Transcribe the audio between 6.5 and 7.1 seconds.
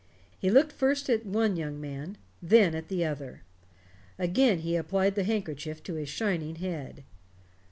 head.